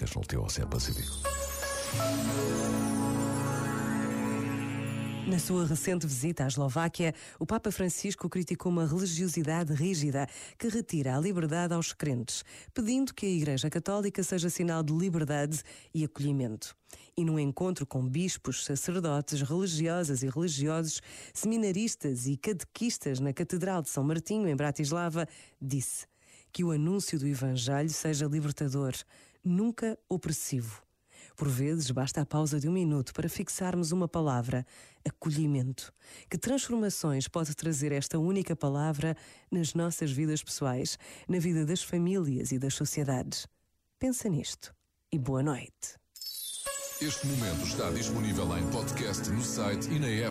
trágicas 0.00 0.14
no 0.14 0.22
teu 0.22 0.42
Oceano 0.42 0.70
Pacífico. 0.70 1.14
Na 5.26 5.38
sua 5.38 5.64
recente 5.64 6.06
visita 6.06 6.44
à 6.44 6.48
Eslováquia, 6.48 7.14
o 7.38 7.46
Papa 7.46 7.70
Francisco 7.70 8.28
criticou 8.28 8.72
uma 8.72 8.86
religiosidade 8.86 9.72
rígida 9.72 10.26
que 10.58 10.68
retira 10.68 11.16
a 11.16 11.20
liberdade 11.20 11.72
aos 11.72 11.92
crentes, 11.92 12.42
pedindo 12.74 13.14
que 13.14 13.26
a 13.26 13.28
Igreja 13.28 13.70
Católica 13.70 14.24
seja 14.24 14.50
sinal 14.50 14.82
de 14.82 14.92
liberdade 14.92 15.62
e 15.94 16.04
acolhimento. 16.04 16.74
E 17.16 17.24
num 17.24 17.38
encontro 17.38 17.86
com 17.86 18.08
bispos, 18.08 18.64
sacerdotes, 18.64 19.42
religiosas 19.42 20.22
e 20.22 20.28
religiosos, 20.28 21.00
seminaristas 21.32 22.26
e 22.26 22.36
catequistas 22.36 23.20
na 23.20 23.32
Catedral 23.32 23.82
de 23.82 23.90
São 23.90 24.02
Martinho, 24.02 24.48
em 24.48 24.56
Bratislava, 24.56 25.28
disse 25.60 26.06
que 26.52 26.64
o 26.64 26.72
anúncio 26.72 27.18
do 27.18 27.28
Evangelho 27.28 27.90
seja 27.90 28.26
libertador, 28.26 28.94
nunca 29.44 29.98
opressivo 30.08 30.82
por 31.40 31.48
vezes 31.48 31.90
basta 31.90 32.20
a 32.20 32.26
pausa 32.26 32.60
de 32.60 32.68
um 32.68 32.72
minuto 32.72 33.14
para 33.14 33.26
fixarmos 33.26 33.92
uma 33.92 34.06
palavra, 34.06 34.66
acolhimento. 35.08 35.90
Que 36.28 36.36
transformações 36.36 37.28
pode 37.28 37.54
trazer 37.54 37.92
esta 37.92 38.18
única 38.18 38.54
palavra 38.54 39.16
nas 39.50 39.72
nossas 39.72 40.12
vidas 40.12 40.42
pessoais, 40.42 40.98
na 41.26 41.38
vida 41.38 41.64
das 41.64 41.82
famílias 41.82 42.52
e 42.52 42.58
das 42.58 42.74
sociedades? 42.74 43.46
Pensa 43.98 44.28
nisto 44.28 44.74
e 45.10 45.18
boa 45.18 45.42
noite. 45.42 45.98
Este 47.00 47.26
momento 47.26 47.64
está 47.64 47.90
disponível 47.90 48.58
em 48.58 48.70
podcast 48.70 49.30
no 49.30 49.42
site 49.42 49.88
e 49.88 49.98
na 49.98 50.08
app. 50.08 50.28